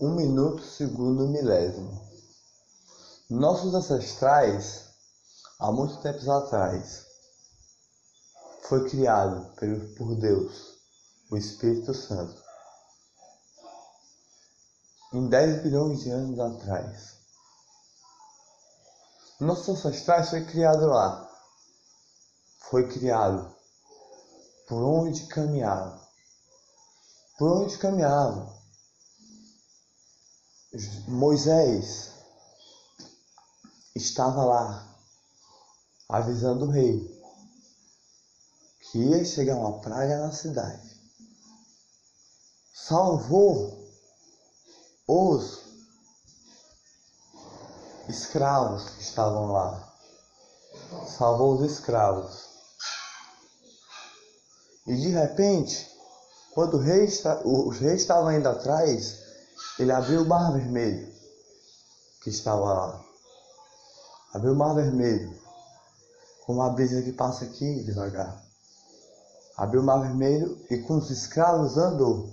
[0.00, 2.08] um minuto segundo milésimo.
[3.28, 4.86] Nossos ancestrais,
[5.58, 7.06] há muito tempos atrás,
[8.62, 9.54] foi criado
[9.98, 10.78] por Deus,
[11.30, 12.42] o Espírito Santo,
[15.12, 17.16] em 10 bilhões de anos atrás.
[19.38, 21.28] Nossos ancestrais foi criado lá.
[22.70, 23.54] Foi criado
[24.66, 26.00] por onde caminhava.
[27.38, 28.59] Por onde caminhava.
[31.08, 32.12] Moisés
[33.94, 34.96] estava lá
[36.08, 37.20] avisando o rei
[38.80, 41.00] que ia chegar uma praga na cidade.
[42.72, 43.84] Salvou
[45.08, 45.60] os
[48.08, 49.92] escravos que estavam lá.
[51.18, 52.48] Salvou os escravos.
[54.86, 55.90] E de repente,
[56.52, 57.06] quando o rei,
[57.44, 59.29] os reis estavam indo atrás,
[59.80, 61.10] ele abriu o mar vermelho
[62.20, 63.04] que estava lá.
[64.34, 65.34] Abriu o mar vermelho,
[66.44, 68.44] com uma brisa que passa aqui devagar.
[69.56, 72.30] Abriu o mar vermelho e com os escravos andou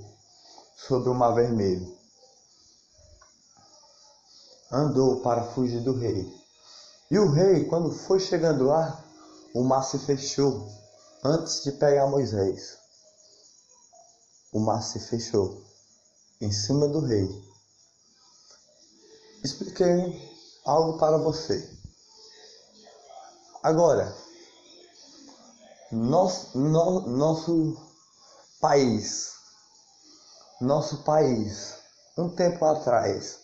[0.75, 1.95] sobre o mar vermelho.
[4.69, 6.29] Andou para fugir do rei.
[7.09, 9.01] E o rei, quando foi chegando lá,
[9.53, 10.67] o mar se fechou
[11.23, 12.77] antes de pegar Moisés.
[14.51, 15.66] O mar se fechou
[16.39, 17.27] em cima do rei.
[19.43, 20.35] Expliquei
[20.65, 21.69] algo para você.
[23.63, 24.15] Agora,
[25.91, 27.77] nosso, no, nosso
[28.59, 29.33] país,
[30.61, 31.75] nosso país,
[32.17, 33.39] um tempo atrás,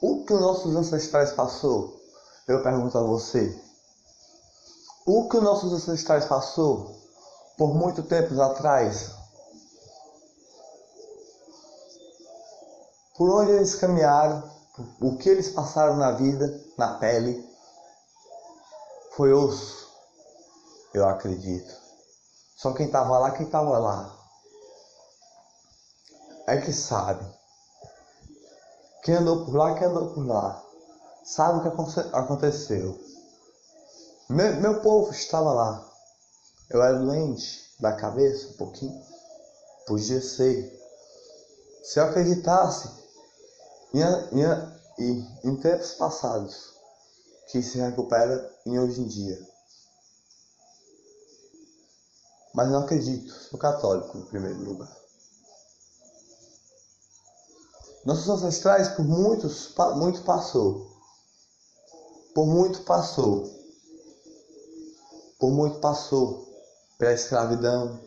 [0.00, 2.00] o que nossos ancestrais passou?
[2.48, 3.56] Eu pergunto a você.
[5.06, 6.96] O que nossos ancestrais passou
[7.56, 9.19] por muito tempos atrás?
[13.20, 14.50] Por onde eles caminharam,
[14.98, 17.46] o que eles passaram na vida, na pele,
[19.14, 19.90] foi osso,
[20.94, 21.70] eu acredito.
[22.56, 24.16] Só quem estava lá, quem estava lá.
[26.46, 27.22] É que sabe.
[29.02, 30.64] Quem andou por lá, quem andou por lá.
[31.22, 32.98] Sabe o que aconteceu.
[34.30, 35.86] Meu, meu povo estava lá.
[36.70, 38.98] Eu era doente da cabeça um pouquinho.
[39.86, 40.80] Podia ser.
[41.82, 42.99] Se eu acreditasse
[43.92, 44.02] em,
[44.98, 46.74] em, em tempos passados
[47.50, 49.48] que se recupera em hoje em dia.
[52.54, 55.00] Mas não acredito, sou católico em primeiro lugar.
[58.04, 60.90] Nossos ancestrais por muitos, muito passou.
[62.34, 63.44] Por muito passou.
[65.38, 66.48] Por muito passou
[66.98, 68.00] pela escravidão,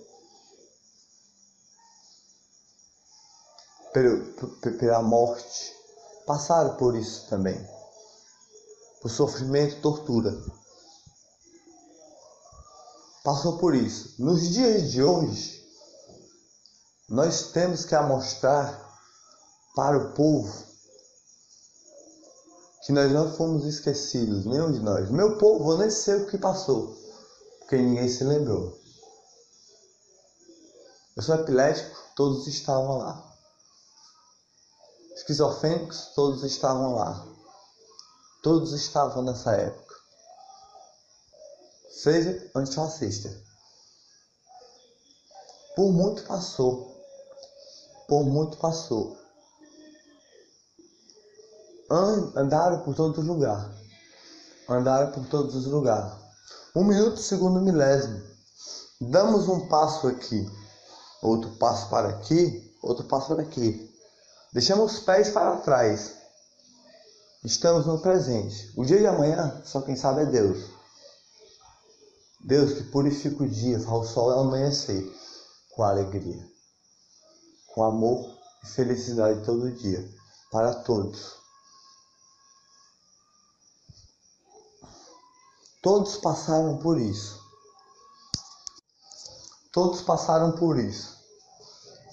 [3.93, 5.73] pela morte.
[6.25, 7.59] Passaram por isso também.
[9.01, 10.33] Por sofrimento, tortura
[13.23, 14.21] passou por isso.
[14.21, 15.63] Nos dias de hoje,
[17.09, 18.81] nós temos que mostrar
[19.75, 20.51] para o povo
[22.85, 25.09] que nós não fomos esquecidos, nenhum de nós.
[25.09, 26.97] Meu povo, eu nem sei o que passou,
[27.59, 28.77] porque ninguém se lembrou.
[31.15, 33.32] Eu sou epilético, todos estavam lá.
[35.15, 37.25] Esquizofrênicos, todos estavam lá.
[38.41, 39.93] Todos estavam nessa época
[42.03, 43.33] seja antifascista.
[45.73, 47.01] Por muito passou.
[48.07, 49.17] Por muito passou.
[52.35, 53.73] Andaram por todo lugar.
[54.67, 56.11] Andaram por todos os lugares.
[56.75, 58.21] Um minuto segundo milésimo.
[58.99, 60.45] Damos um passo aqui.
[61.21, 62.75] Outro passo para aqui.
[62.81, 63.92] Outro passo para aqui.
[64.53, 66.15] Deixamos os pés para trás.
[67.43, 68.71] Estamos no presente.
[68.77, 70.69] O dia de amanhã, só quem sabe é Deus.
[72.39, 75.11] Deus que purifica o dia, faz o sol amanhecer
[75.71, 76.47] com alegria,
[77.73, 80.07] com amor e felicidade todo dia,
[80.51, 81.35] para todos.
[85.81, 87.41] Todos passaram por isso.
[89.71, 91.17] Todos passaram por isso.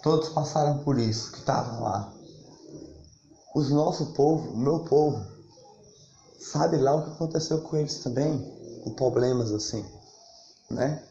[0.03, 2.20] Todos passaram por isso que estavam lá.
[3.55, 5.25] Os nosso povo, o meu povo,
[6.39, 8.39] sabe lá o que aconteceu com eles também,
[8.85, 9.85] com problemas assim
[10.71, 11.05] né?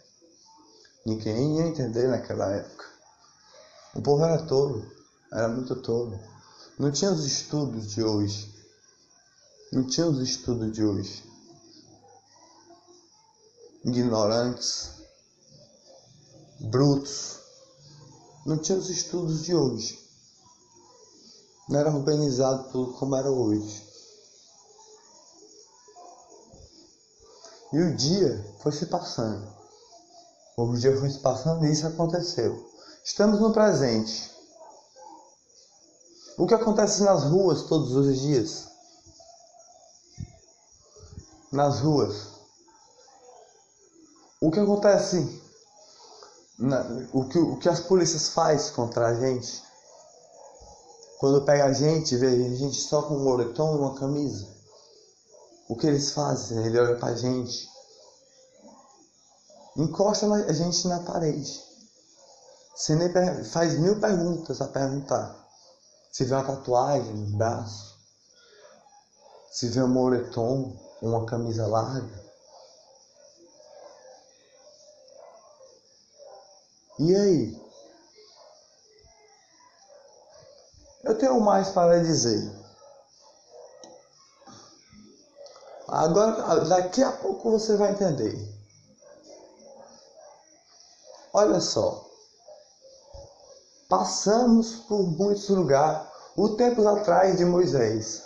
[1.06, 2.86] Ninguém ia entender naquela época.
[3.94, 4.86] O povo era tolo,
[5.31, 6.18] era muito tolo.
[6.77, 8.53] Não tinha os estudos de hoje.
[9.71, 11.24] Não tinha os estudos de hoje.
[13.83, 14.91] Ignorantes,
[16.59, 17.39] brutos.
[18.45, 20.09] Não tinha os estudos de hoje.
[21.69, 23.88] Não era organizado tudo como era hoje.
[27.71, 29.48] E o dia foi se passando.
[30.57, 32.68] O dia foi se passando e isso aconteceu.
[33.04, 34.31] Estamos no presente.
[36.39, 38.68] O que acontece nas ruas todos os dias?
[41.51, 42.30] Nas ruas.
[44.42, 45.39] O que acontece?
[46.57, 46.81] Na,
[47.13, 49.69] o, que, o que as polícias faz contra a gente?
[51.19, 54.48] Quando pega a gente, vê a gente só com um moletom e uma camisa.
[55.68, 56.66] O que eles fazem?
[56.66, 57.68] Ele olha pra gente.
[59.75, 61.62] Encosta a gente na parede.
[62.74, 63.10] Você nem
[63.44, 65.36] faz mil perguntas a perguntar.
[66.10, 67.98] Se vê uma tatuagem no braço.
[69.51, 72.24] Se vê um moletom, uma camisa larga.
[76.98, 77.69] E aí?
[81.04, 82.51] Eu tenho mais para dizer.
[85.88, 88.38] Agora, daqui a pouco você vai entender.
[91.34, 92.06] Olha só.
[93.88, 96.07] Passamos por muitos lugares.
[96.36, 98.24] O tempo atrás de Moisés.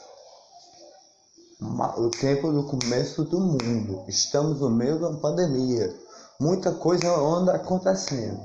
[1.98, 4.04] O tempo do começo do mundo.
[4.08, 5.96] Estamos no meio da pandemia.
[6.40, 8.42] Muita coisa anda acontecendo.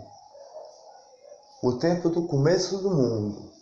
[1.63, 3.58] O tempo do começo do mundo.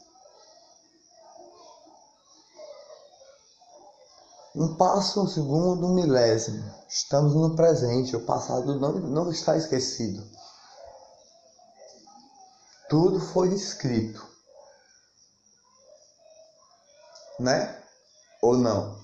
[4.56, 6.64] Um passo, um segundo, um milésimo.
[6.88, 8.16] Estamos no presente.
[8.16, 10.26] O passado não, não está esquecido.
[12.88, 14.26] Tudo foi escrito.
[17.38, 17.82] Né?
[18.40, 18.98] Ou não?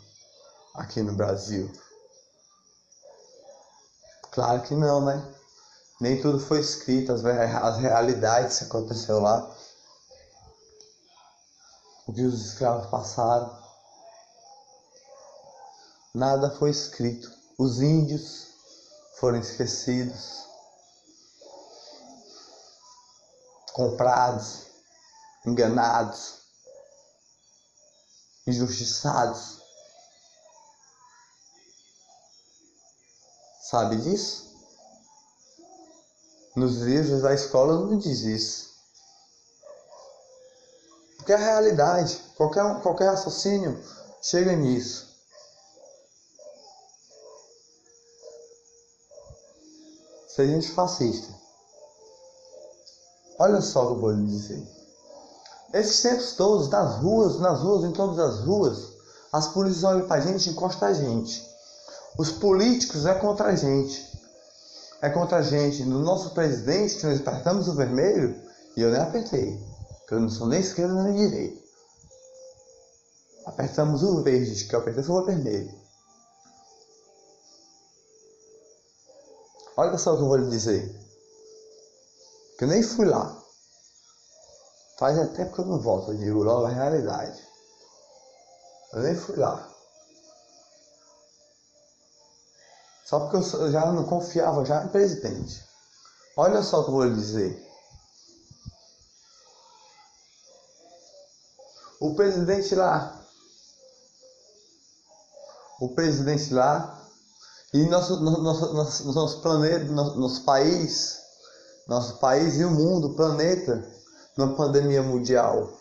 [0.74, 1.70] Aqui no Brasil.
[4.30, 5.34] Claro que não, né?
[6.00, 9.54] Nem tudo foi escrito, as, as realidades que aconteceu lá.
[12.06, 13.61] O que os escravos passaram.
[16.14, 17.30] Nada foi escrito.
[17.58, 18.48] Os índios
[19.18, 20.42] foram esquecidos.
[23.72, 24.66] comprados,
[25.46, 26.42] enganados,
[28.46, 29.60] injustiçados.
[33.70, 34.52] Sabe disso?
[36.54, 38.72] Nos livros da escola não diz isso.
[41.16, 43.82] Porque é a realidade, qualquer, qualquer raciocínio
[44.20, 45.11] chega nisso.
[50.34, 51.28] Ser gente fascista.
[53.38, 54.66] Olha só o que eu vou lhe dizer.
[55.74, 58.92] Esses tempos todos, nas ruas, nas ruas, em todas as ruas,
[59.30, 61.46] as polícias olham pra gente e encostam a gente.
[62.18, 64.10] Os políticos é contra a gente.
[65.02, 65.84] É contra a gente.
[65.84, 68.34] No nosso presidente, que nós apertamos o vermelho,
[68.74, 69.60] e eu nem apertei.
[69.98, 71.62] Porque eu não sou nem esquerda nem direita.
[73.44, 75.81] Apertamos o verde, que eu apertei foi o vermelho.
[79.76, 81.02] Olha só o que eu vou lhe dizer
[82.58, 83.42] que eu nem fui lá.
[84.98, 87.42] Faz até porque eu não volto, eu digo logo a realidade.
[88.92, 89.68] Eu nem fui lá.
[93.04, 95.66] Só porque eu já não confiava já em presidente.
[96.36, 97.68] Olha só o que eu vou lhe dizer.
[102.00, 103.20] O presidente lá.
[105.80, 107.01] O presidente lá.
[107.72, 111.22] E nosso, nosso, nosso, nosso planeta, nosso, nosso país
[111.86, 113.86] nosso país e o mundo, o planeta,
[114.36, 115.78] numa pandemia mundial.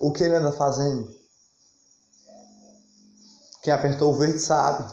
[0.00, 1.14] O que ele anda fazendo?
[3.62, 4.90] Quem apertou o verde sabe.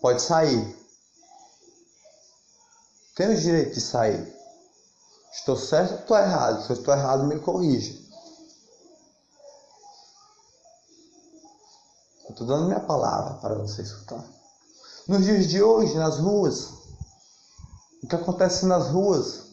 [0.00, 0.76] Pode sair.
[3.14, 4.34] Tem o direito de sair.
[5.32, 6.64] Estou certo ou estou errado?
[6.64, 7.98] Se eu estou errado, me corrija.
[12.30, 14.37] Estou dando minha palavra para você escutar.
[15.08, 16.68] Nos dias de hoje, nas ruas,
[18.02, 19.46] o que acontece nas ruas?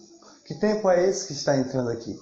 [0.43, 2.19] Que tempo é esse que está entrando aqui?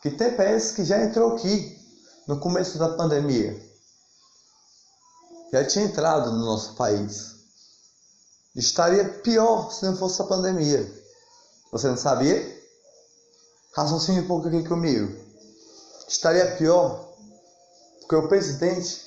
[0.00, 1.78] Que tempo é esse que já entrou aqui
[2.26, 3.62] no começo da pandemia?
[5.52, 7.34] Já tinha entrado no nosso país.
[8.54, 10.90] Estaria pior se não fosse a pandemia.
[11.72, 12.58] Você não sabia?
[13.74, 15.14] Raciocine um pouco aqui comigo.
[16.08, 17.06] Estaria pior
[18.00, 19.05] porque o presidente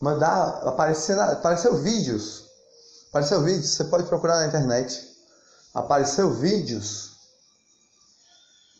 [0.00, 2.48] mandar aparecer, apareceu vídeos
[3.10, 5.02] Apareceu vídeos, você pode procurar na internet.
[5.72, 7.16] Apareceu vídeos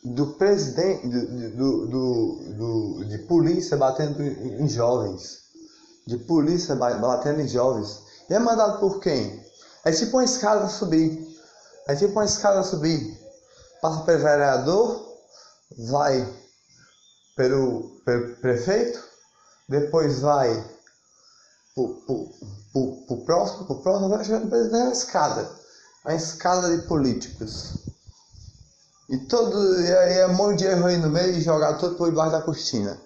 [0.05, 5.39] do presidente do, do, do, de polícia batendo em jovens.
[6.07, 8.03] De polícia batendo em jovens.
[8.29, 9.43] E é mandado por quem?
[9.85, 11.27] É tipo uma escada a subir.
[11.87, 13.19] É tipo uma escada a subir.
[13.81, 15.19] Passa pelo vereador,
[15.89, 16.35] vai
[17.35, 19.03] pelo, pelo prefeito,
[19.69, 20.78] depois vai
[21.87, 25.59] pro, próximo, pro próximo, vai chegar vem a escada.
[26.05, 27.75] A escada de políticos.
[29.09, 29.81] E todo.
[29.81, 32.33] E aí é um monte de erro aí no meio e jogar tudo por debaixo
[32.33, 33.01] da cortina.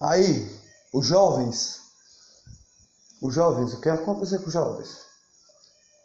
[0.00, 0.60] Aí,
[0.92, 1.80] os jovens.
[3.20, 4.98] Os jovens, o que ia acontecer com os jovens?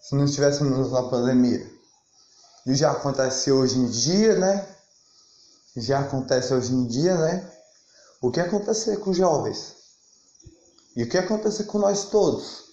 [0.02, 1.68] Se não estivéssemos na pandemia.
[2.66, 4.68] E já acontece hoje em dia, né?
[5.76, 7.57] Já acontece hoje em dia, né?
[8.22, 9.76] O que acontecer com os jovens?
[10.96, 12.66] E o que acontecer com nós todos?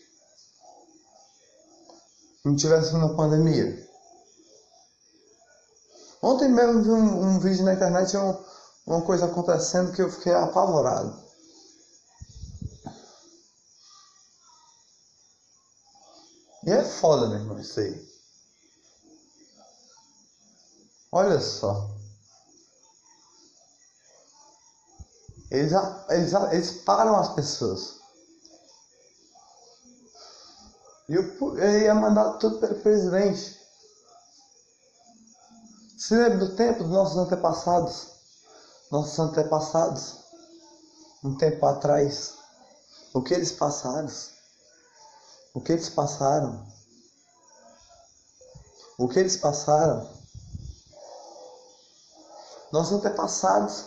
[2.44, 3.88] Não tivéssemos na pandemia.
[6.22, 8.42] Ontem mesmo vi um, um vídeo na internet um,
[8.86, 11.22] uma coisa acontecendo que eu fiquei apavorado.
[16.66, 18.08] E é foda, meu irmão, isso aí.
[21.12, 21.94] Olha só.
[25.54, 25.72] Eles,
[26.10, 28.00] eles, eles param as pessoas.
[31.08, 31.22] E eu,
[31.56, 33.60] eu ia mandar tudo pelo presidente.
[35.98, 38.14] Se lembra do tempo dos nossos antepassados?
[38.94, 40.20] nossos antepassados,
[41.24, 42.34] um tempo atrás,
[43.12, 44.08] o que eles passaram,
[45.52, 46.64] o que eles passaram,
[48.96, 50.08] o que eles passaram,
[52.70, 53.84] nossos antepassados,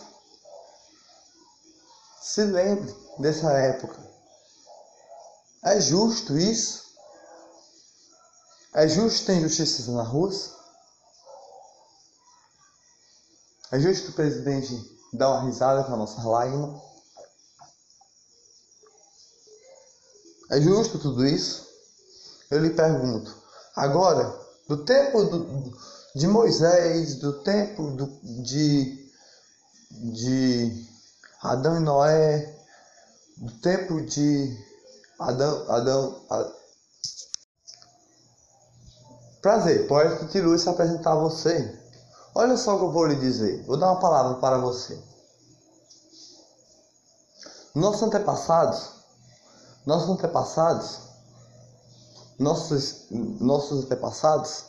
[2.28, 3.98] se lembre dessa época.
[5.64, 6.94] É justo isso?
[8.74, 10.30] É justo ter injustiças na rua?
[13.72, 16.78] É justo o presidente dar uma risada com a nossa lágrima.
[20.50, 21.66] É justo tudo isso?
[22.50, 23.34] Eu lhe pergunto.
[23.74, 25.78] Agora, do tempo do,
[26.14, 28.06] de Moisés, do tempo do,
[28.42, 29.10] de,
[29.90, 30.88] de
[31.42, 32.56] Adão e Noé,
[33.36, 34.56] do tempo de
[35.18, 35.70] Adão.
[35.70, 36.58] Adão a...
[39.40, 41.78] Prazer, pode que se apresentar a você.
[42.34, 43.64] Olha só o que eu vou lhe dizer.
[43.64, 45.00] Vou dar uma palavra para você.
[47.74, 48.90] Nossos antepassados,
[49.86, 50.98] nossos antepassados,
[52.38, 54.64] nossos, nossos antepassados,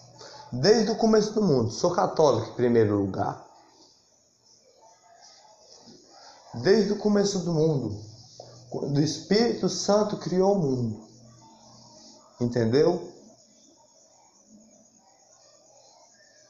[0.51, 3.48] desde o começo do mundo, sou católico em primeiro lugar.
[6.53, 7.99] Desde o começo do mundo,
[8.69, 11.07] quando o Espírito Santo criou o mundo.
[12.41, 13.13] Entendeu?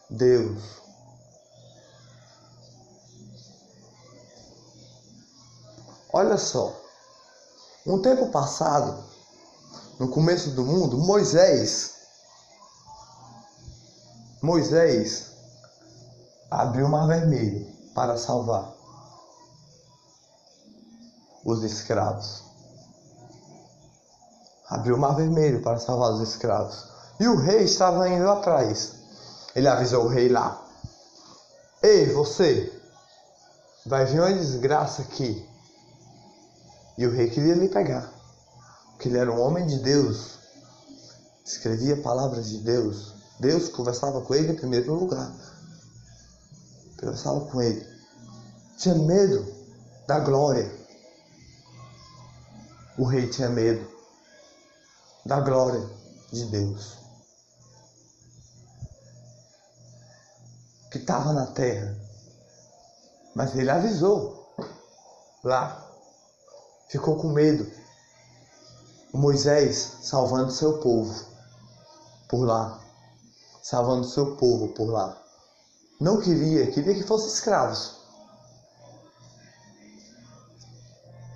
[0.09, 0.79] Deus
[6.11, 6.75] Olha só,
[7.85, 9.03] um tempo passado,
[9.99, 11.93] no começo do mundo, Moisés,
[14.41, 15.27] Moisés
[16.49, 18.78] abriu o mar vermelho para salvar
[21.51, 22.43] os escravos.
[24.67, 26.87] Abriu o mar vermelho para salvar os escravos.
[27.19, 28.93] E o rei estava indo atrás.
[29.55, 30.63] Ele avisou o rei lá:
[31.81, 32.71] Ei, você,
[33.85, 35.49] vai vir uma desgraça aqui
[36.99, 38.11] e o rei queria lhe pegar,
[38.89, 40.37] porque ele era um homem de Deus,
[41.45, 43.13] escrevia palavras de Deus.
[43.39, 45.33] Deus conversava com ele em primeiro lugar.
[46.99, 47.87] Conversava com ele.
[48.77, 49.47] Tinha medo
[50.05, 50.69] da glória.
[52.99, 53.89] O rei tinha medo
[55.25, 55.83] da glória
[56.31, 56.97] de Deus.
[60.91, 61.97] Que estava na terra.
[63.33, 64.53] Mas ele avisou
[65.43, 65.89] lá
[66.89, 67.71] ficou com medo.
[69.13, 71.25] Moisés salvando seu povo
[72.27, 72.79] por lá,
[73.63, 75.17] salvando seu povo por lá.
[75.99, 77.97] Não queria, queria que fossem escravos.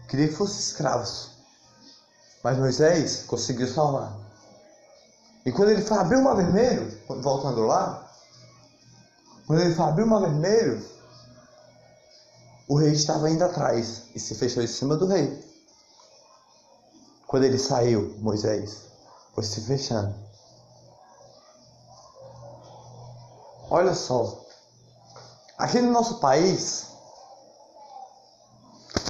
[0.08, 1.33] Queria que fossem escravos.
[2.44, 4.14] Mas Moisés conseguiu salvar.
[5.46, 8.12] E quando ele foi abrir o mar vermelho, voltando lá,
[9.48, 10.86] quando ele foi abrir o mar vermelho,
[12.68, 15.42] o rei estava indo atrás e se fechou em cima do rei.
[17.28, 18.88] Quando ele saiu, Moisés
[19.34, 20.14] foi se fechando.
[23.70, 24.46] Olha só,
[25.58, 26.88] aqui no nosso país,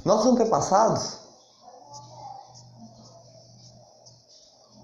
[0.04, 1.23] nossos antepassados,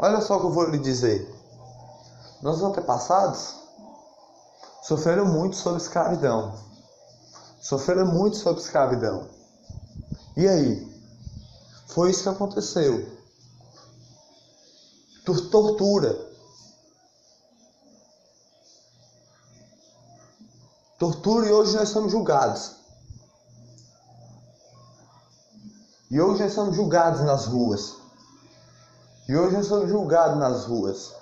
[0.01, 1.33] olha só o que eu vou lhe dizer.
[2.43, 3.55] Nossos antepassados
[4.83, 6.71] sofreram muito sob escravidão
[7.61, 9.29] sofreram muito sob escravidão.
[10.37, 10.91] E aí?
[11.89, 13.21] Foi isso que aconteceu.
[15.25, 16.29] Tortura.
[20.99, 22.77] tortura e hoje nós somos julgados.
[26.11, 28.00] E hoje nós somos julgados nas ruas.
[29.31, 31.15] E hoje nós somos julgados nas ruas.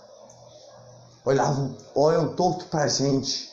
[1.26, 3.52] Olhavam, olham torto pra gente.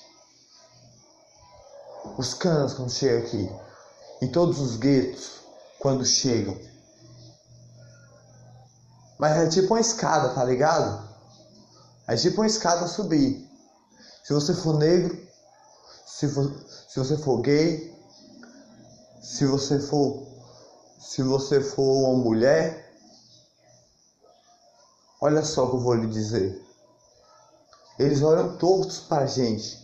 [2.18, 3.52] Os canos quando chegam aqui.
[4.22, 5.42] Em todos os guetos,
[5.78, 6.58] quando chegam.
[9.20, 11.06] Mas é tipo uma escada, tá ligado?
[12.08, 13.46] É tipo uma escada a subir.
[14.24, 15.22] Se você for negro,
[16.08, 16.50] se, for,
[16.88, 17.94] se você for gay,
[19.22, 20.26] se você for
[20.98, 22.85] se você for uma mulher,
[25.26, 26.64] olha só o que eu vou lhe dizer.
[27.98, 29.84] Eles olham tortos para a gente.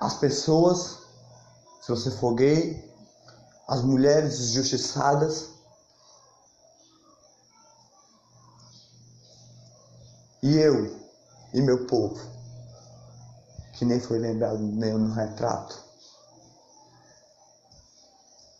[0.00, 0.96] As pessoas,
[1.82, 2.82] se você for gay,
[3.68, 5.50] as mulheres injustiçadas,
[10.42, 10.98] e eu
[11.52, 12.18] e meu povo,
[13.74, 15.78] que nem foi lembrado nem no retrato.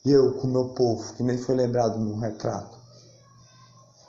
[0.04, 2.79] E eu com meu povo, que nem foi lembrado no retrato.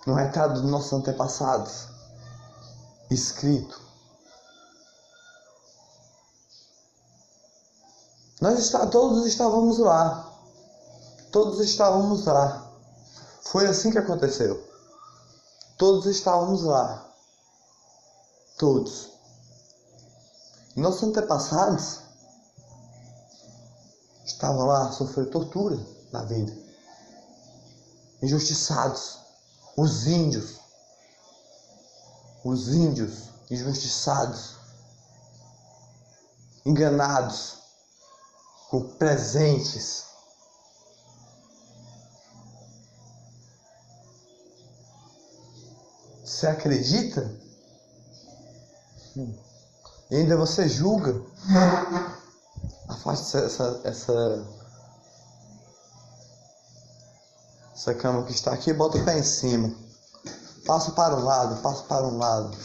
[0.06, 1.88] No retrato dos nossos antepassados.
[3.10, 3.80] Escrito.
[8.42, 10.28] Nós está, todos estávamos lá.
[11.32, 12.72] Todos estávamos lá.
[13.44, 14.68] Foi assim que aconteceu.
[15.78, 17.08] Todos estávamos lá.
[18.58, 19.12] Todos.
[20.76, 22.00] Nossos antepassados
[24.26, 25.80] estavam lá sofrendo tortura
[26.12, 26.52] na vida.
[28.24, 29.21] Injustiçados.
[29.78, 30.60] Os índios.
[32.44, 34.56] Os índios injustiçados.
[36.66, 37.58] Enganados
[38.70, 40.06] com presentes.
[46.24, 47.30] Você acredita?
[49.18, 49.38] Hum.
[50.10, 51.22] E ainda você julga.
[52.88, 54.48] Afaste essa, essa,
[57.82, 59.74] essa cama que está aqui bota o pé em cima.
[60.68, 62.56] Passa para um lado, passa para um lado.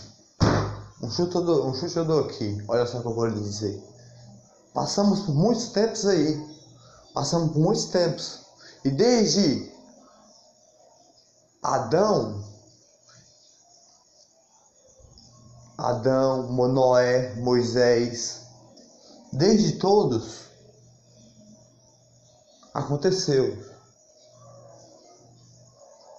[1.02, 2.62] Um chute dou, um chute dou aqui.
[2.68, 3.82] Olha só o que eu vou lhe dizer.
[4.74, 6.38] Passamos por muitos tempos aí.
[7.14, 8.44] Passamos por muitos tempos.
[8.84, 9.72] E desde
[11.62, 12.44] Adão,
[15.78, 18.42] Adão, Noé, Moisés,
[19.32, 20.42] desde todos,
[22.74, 23.75] aconteceu.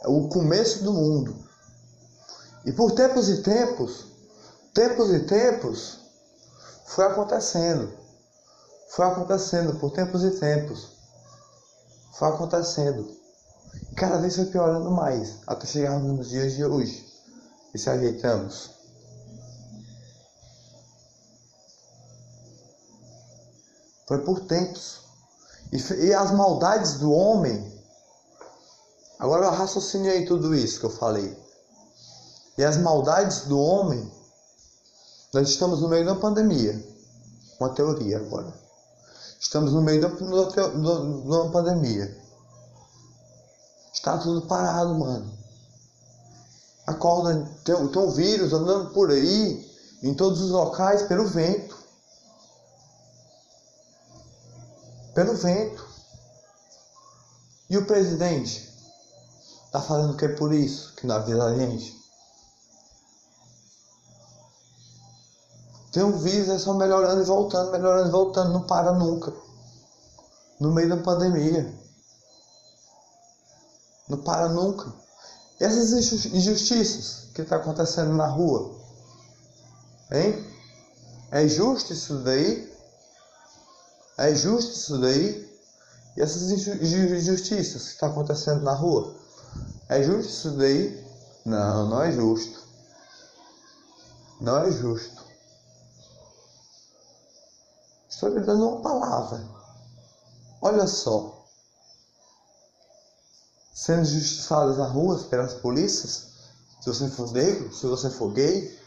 [0.08, 1.36] É o começo do mundo.
[2.64, 4.06] E por tempos e tempos,
[4.74, 6.00] tempos e tempos,
[6.86, 7.92] foi acontecendo.
[8.90, 10.88] Foi acontecendo por tempos e tempos.
[12.18, 13.06] Foi acontecendo.
[13.92, 17.06] E cada vez foi piorando mais, até chegarmos nos dias de hoje.
[17.74, 18.72] E se ajeitamos.
[24.08, 25.02] Foi por tempos.
[25.74, 27.77] E, e as maldades do homem.
[29.20, 31.38] Agora eu raciocinei tudo isso que eu falei.
[32.58, 34.12] E as maldades do homem.
[35.34, 36.82] Nós estamos no meio da pandemia.
[37.60, 38.54] Uma teoria agora.
[39.40, 42.16] Estamos no meio da, uma pandemia.
[43.94, 45.32] Está tudo parado, mano.
[46.86, 49.70] Acorda, tem, tem um vírus andando por aí,
[50.02, 51.78] em todos os locais, pelo vento.
[55.18, 55.84] pelo vento.
[57.68, 58.67] E o presidente
[59.68, 61.96] está falando que é por isso que não avisa a gente.
[65.92, 69.34] Tem um vírus, é só melhorando e voltando, melhorando e voltando, não para nunca.
[70.60, 71.74] No meio da pandemia.
[74.08, 74.94] Não para nunca.
[75.60, 75.92] E essas
[76.26, 78.76] injustiças que está acontecendo na rua?
[80.12, 80.46] Hein?
[81.32, 82.72] É justo isso daí?
[84.18, 85.48] É justo isso daí?
[86.16, 89.16] E essas injustiças que estão tá acontecendo na rua?
[89.90, 91.06] É justo isso daí?
[91.46, 92.62] Não, não é justo.
[94.42, 95.24] Não é justo.
[98.10, 99.44] Estou lhe dando uma palavra.
[100.62, 101.46] Olha só.
[103.74, 106.28] Sendo justiçadas nas ruas pelas polícias,
[106.82, 108.78] se você for negro, se você for gay,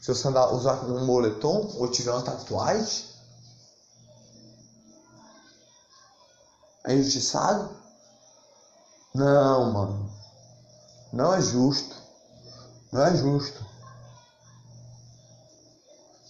[0.00, 3.16] se você andar, usar um moletom ou tiver uma tatuagem,
[6.86, 7.68] É injustiçado?
[9.16, 10.10] Não, mano.
[11.10, 11.96] Não é justo.
[12.92, 13.64] Não é justo.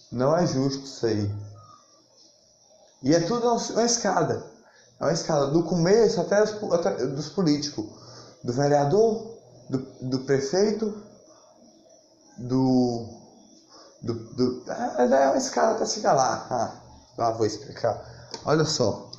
[0.09, 1.35] Não é justo isso aí.
[3.03, 4.41] E é tudo uma escada.
[5.01, 7.85] É uma escada do começo até, até dos políticos.
[8.41, 9.37] Do vereador,
[9.69, 10.97] do, do prefeito,
[12.37, 13.05] do.
[14.01, 16.47] do, do é, é uma escada até chegar lá.
[16.49, 16.81] Ah.
[17.17, 18.01] Lá vou explicar.
[18.45, 19.11] Olha só.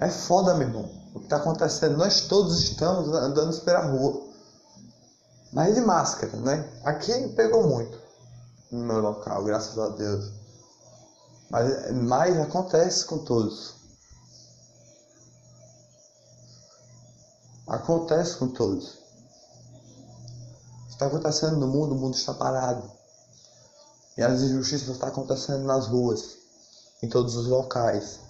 [0.00, 0.90] É foda, meu irmão.
[1.14, 1.96] O que tá acontecendo?
[1.96, 4.26] Nós todos estamos andando pela rua.
[5.52, 6.68] Mas de máscara, né?
[6.84, 7.98] Aqui pegou muito
[8.70, 10.32] no meu local, graças a Deus.
[11.50, 13.74] Mas, mas acontece com todos.
[17.66, 18.98] Acontece com todos.
[20.88, 22.90] Está acontecendo no mundo, o mundo está parado.
[24.16, 26.36] E as injustiças estão acontecendo nas ruas,
[27.02, 28.25] em todos os locais.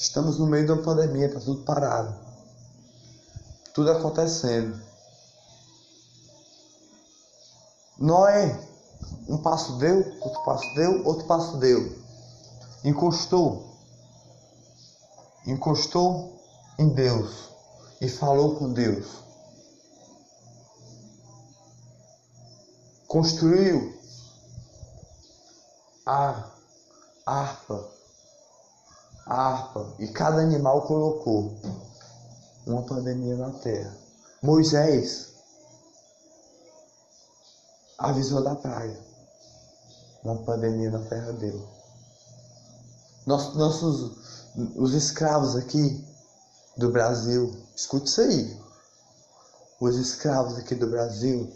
[0.00, 2.18] Estamos no meio de uma pandemia, está tudo parado.
[3.74, 4.80] Tudo acontecendo.
[7.98, 8.66] Noé,
[9.28, 11.98] um passo deu, outro passo deu, outro passo deu.
[12.82, 13.76] Encostou.
[15.46, 16.40] Encostou
[16.78, 17.50] em Deus
[18.00, 19.06] e falou com Deus.
[23.06, 24.00] Construiu
[26.06, 26.50] a
[27.26, 27.99] harpa,
[29.30, 31.54] a harpa, e cada animal colocou
[32.66, 33.96] uma pandemia na terra.
[34.42, 35.34] Moisés
[37.96, 38.98] avisou da praia.
[40.24, 41.64] Uma pandemia na terra dele.
[43.24, 44.20] Nossos, nossos
[44.74, 46.04] os escravos aqui
[46.76, 48.60] do Brasil, escute isso aí.
[49.80, 51.50] Os escravos aqui do Brasil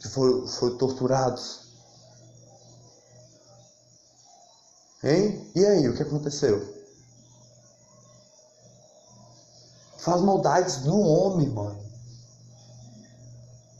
[0.00, 1.63] que foram, foram torturados.
[5.04, 5.52] Hein?
[5.54, 6.74] E aí, o que aconteceu?
[9.98, 11.84] Faz maldades no homem, mano.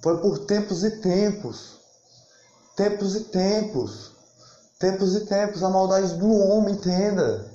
[0.02, 1.78] Foi por tempos e tempos.
[2.76, 4.12] Tempos e tempos.
[4.78, 5.62] Tempos e tempos.
[5.62, 7.50] A maldade do homem, entenda.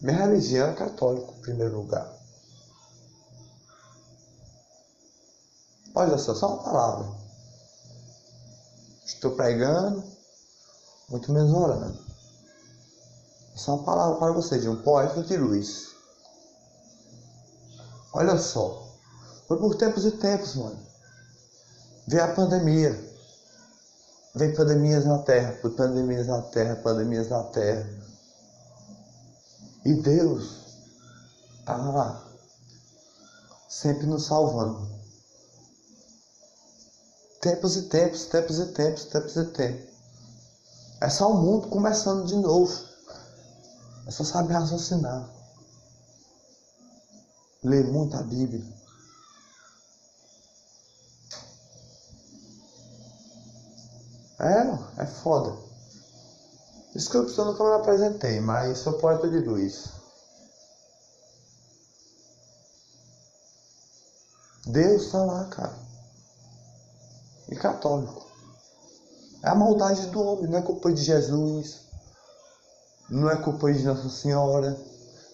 [0.00, 2.14] Minha religião é católica, em primeiro lugar.
[5.92, 7.08] Olha só, só uma palavra.
[9.04, 10.15] Estou pregando,
[11.08, 11.98] muito menos orando.
[13.54, 15.94] Só uma palavra para você, de um poeta de luz.
[18.12, 18.86] Olha só.
[19.48, 20.78] Foi por tempos e tempos, mano.
[22.08, 23.06] Vem a pandemia.
[24.34, 27.88] Vem pandemias na terra, pandemias na terra, pandemias na terra.
[29.82, 30.66] E Deus
[31.64, 32.22] tá lá,
[33.68, 34.86] sempre nos salvando.
[37.40, 39.95] Tempos e tempos, tempos e tempos, tempos e tempos.
[41.00, 42.72] É só o mundo começando de novo.
[44.06, 45.28] É só saber raciocinar.
[47.62, 48.64] Ler muito a Bíblia.
[54.38, 55.56] É, é foda.
[56.94, 59.88] Desculpe se eu nunca me apresentei, mas sou poeta de luz.
[64.66, 65.78] Deus está lá, cara.
[67.48, 68.25] E católico.
[69.46, 71.82] É a maldade do homem, não é culpa de Jesus.
[73.08, 74.76] Não é culpa de Nossa Senhora.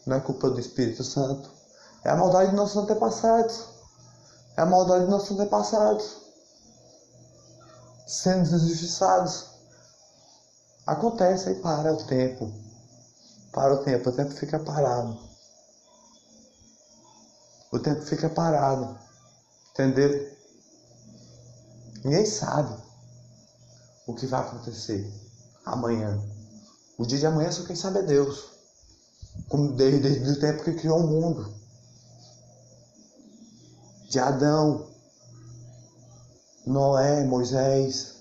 [0.07, 1.51] Não é culpa do Espírito Santo.
[2.05, 3.69] É a maldade de nossos antepassados.
[4.55, 6.21] É a maldade de nossos antepassados
[8.07, 9.47] sendo injustiçados.
[10.87, 12.53] Acontece aí para o tempo.
[13.51, 15.19] Para o tempo, o tempo fica parado.
[17.73, 18.99] O tempo fica parado.
[19.71, 20.37] Entendeu?
[22.05, 22.92] Ninguém sabe
[24.07, 25.11] o que vai acontecer
[25.65, 26.21] amanhã.
[26.99, 28.51] O dia de amanhã só quem sabe é Deus.
[29.49, 31.55] Como desde, desde o tempo que criou o mundo.
[34.09, 34.93] De Adão
[36.67, 38.17] Noé, Moisés.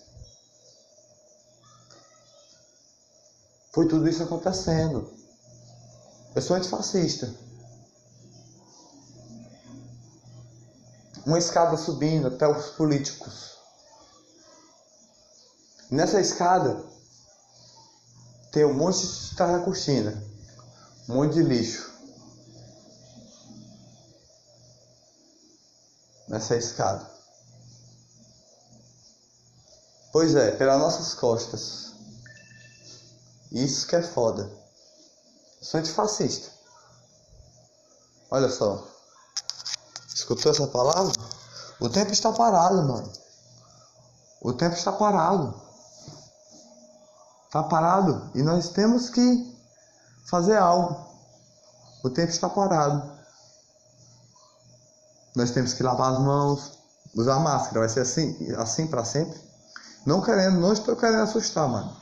[3.71, 5.11] Foi tudo isso acontecendo.
[6.35, 7.33] Eu sou antifascista.
[11.25, 13.60] Uma escada subindo até os políticos.
[15.91, 16.81] Nessa escada
[18.49, 20.23] tem um monte de cortina,
[21.09, 21.91] um monte de lixo.
[26.29, 27.11] Nessa escada.
[30.13, 31.91] Pois é, pelas nossas costas.
[33.51, 34.49] Isso que é foda.
[35.61, 36.49] Sou antifascista.
[38.29, 38.87] Olha só.
[40.15, 41.11] Escutou essa palavra?
[41.81, 43.11] O tempo está parado, mano.
[44.41, 45.70] O tempo está parado.
[47.51, 48.31] Está parado.
[48.33, 49.53] E nós temos que
[50.29, 51.05] fazer algo.
[52.01, 53.11] O tempo está parado.
[55.35, 56.79] Nós temos que lavar as mãos,
[57.13, 57.81] usar máscara.
[57.81, 59.37] Vai ser assim, assim para sempre.
[60.05, 61.93] Não querendo, não estou querendo assustar, mano.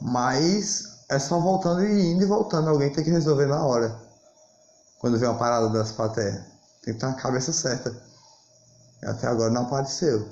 [0.00, 2.70] Mas é só voltando e indo e voltando.
[2.70, 3.96] Alguém tem que resolver na hora.
[4.98, 6.44] Quando vem uma parada dessa pra terra.
[6.82, 7.96] Tem que estar na cabeça certa.
[9.00, 10.28] E até agora não apareceu.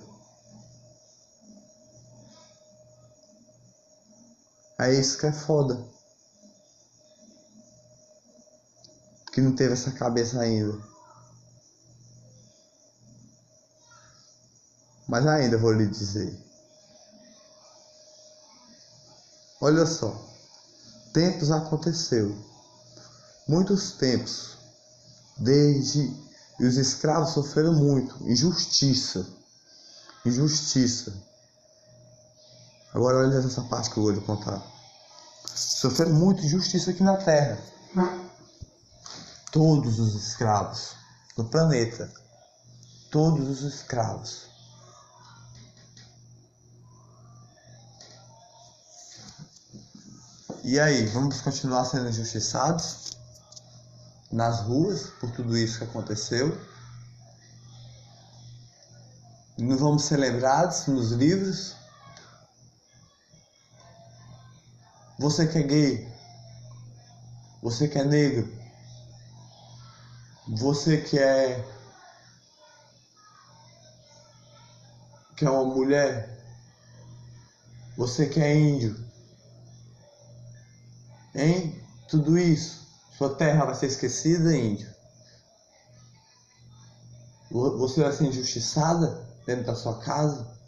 [4.83, 5.79] É isso que é foda.
[9.33, 10.77] Que não teve essa cabeça ainda.
[15.09, 16.37] Mas ainda vou lhe dizer.
[19.61, 20.15] Olha só.
[21.13, 22.37] Tempos aconteceu.
[23.47, 24.57] Muitos tempos.
[25.39, 26.23] Desde
[26.63, 29.27] e os escravos sofreram muito, injustiça.
[30.25, 31.13] Injustiça.
[32.95, 34.72] Agora olha essa parte que eu vou lhe contar.
[35.55, 37.59] Sofreram muito injustiça aqui na Terra.
[39.51, 40.95] Todos os escravos
[41.37, 42.11] do planeta.
[43.11, 44.51] Todos os escravos.
[50.65, 53.13] E aí, vamos continuar sendo injustiçados?
[54.33, 56.59] nas ruas por tudo isso que aconteceu.
[59.59, 61.77] Não vamos ser lembrados nos livros.
[65.23, 66.13] Você que é gay,
[67.63, 68.53] você que é negro,
[70.49, 71.65] você que é
[75.37, 76.45] que é uma mulher,
[77.97, 78.97] você que é índio,
[81.37, 81.81] hein?
[82.09, 82.83] Tudo isso
[83.17, 84.93] sua terra vai ser esquecida, índio.
[87.49, 90.62] Você vai ser injustiçada dentro da sua casa.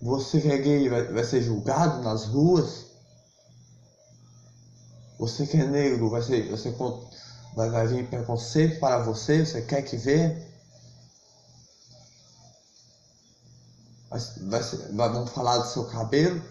[0.00, 2.86] Você que é gay vai, vai ser julgado nas ruas.
[5.18, 6.50] Você que é negro vai, ser,
[7.54, 9.44] vai, vai vir preconceito para você.
[9.44, 10.46] Você quer que vê?
[14.10, 14.20] Vai,
[14.92, 16.42] vai, vão falar do seu cabelo.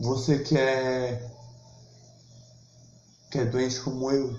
[0.00, 1.30] Você que é,
[3.30, 4.38] que é doente como eu,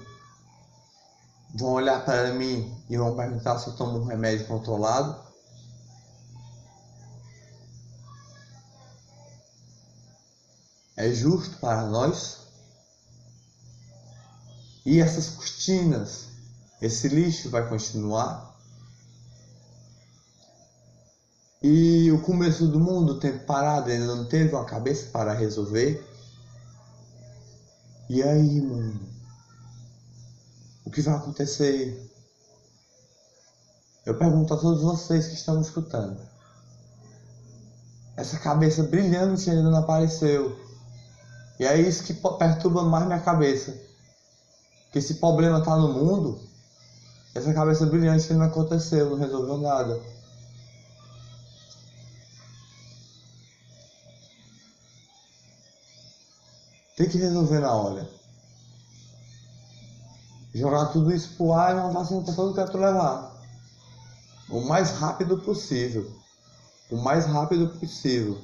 [1.56, 5.25] vão olhar para mim e vão perguntar se eu tomo um remédio controlado.
[10.98, 12.46] É justo para nós?
[14.86, 16.28] E essas cortinas,
[16.82, 18.56] esse lixo vai continuar?
[21.62, 26.08] E o começo do mundo, o tempo parado, ainda não teve uma cabeça para resolver.
[28.08, 29.00] E aí, mano?
[30.86, 32.12] O que vai acontecer?
[34.06, 36.22] Eu pergunto a todos vocês que estão me escutando.
[38.16, 40.65] Essa cabeça brilhante ainda não apareceu.
[41.60, 43.80] E é isso que perturba mais minha cabeça.
[44.92, 46.40] Que esse problema está no mundo,
[47.34, 50.02] essa cabeça brilhante ainda não aconteceu, não resolveu nada.
[56.96, 58.10] Tem que resolver na hora.
[60.54, 63.36] Jogar tudo isso pro ar e mandar assim para todo canto levar.
[64.50, 66.10] O mais rápido possível.
[66.90, 68.42] O mais rápido possível.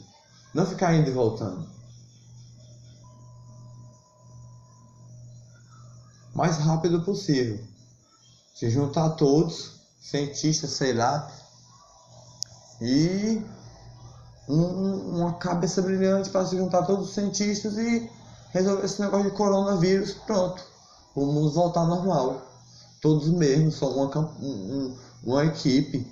[0.54, 1.66] Não ficar indo e voltando.
[6.42, 7.60] Mais rápido possível.
[8.56, 11.32] Se juntar todos, cientistas, sei lá,
[12.82, 13.46] e
[14.50, 18.10] um, uma cabeça brilhante para se juntar todos os cientistas e
[18.50, 20.64] resolver esse negócio de coronavírus, pronto.
[21.14, 22.42] O mundo voltar normal.
[23.00, 26.12] Todos mesmos, só uma, um, uma equipe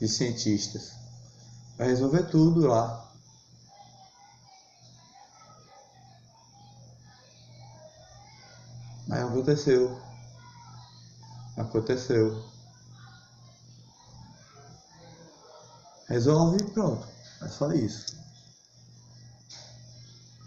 [0.00, 0.90] de cientistas.
[1.76, 3.07] Vai resolver tudo lá.
[9.08, 9.98] Mas aconteceu.
[11.56, 12.44] Aconteceu.
[16.08, 17.08] Resolve e pronto.
[17.42, 18.16] É só isso.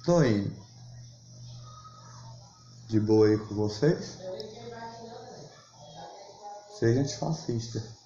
[0.05, 0.61] Tô indo
[2.87, 4.17] de boa aí com vocês?
[6.77, 8.00] Seja antifascista.